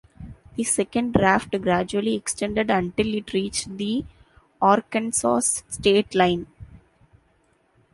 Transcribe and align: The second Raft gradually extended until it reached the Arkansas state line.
The 0.55 0.63
second 0.63 1.15
Raft 1.19 1.51
gradually 1.61 2.15
extended 2.15 2.71
until 2.71 3.13
it 3.13 3.33
reached 3.33 3.77
the 3.77 4.03
Arkansas 4.59 5.41
state 5.41 6.15
line. 6.15 6.47